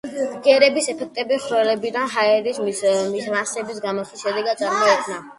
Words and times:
ბგერების 0.35 0.85
ეფექტები 0.93 1.35
ხვრელებიდან 1.43 2.07
ჰაერის 2.13 2.61
მასების 3.35 3.83
გამოსვლის 3.83 4.23
შედეგად 4.25 4.61
წარმოიქმნება. 4.63 5.19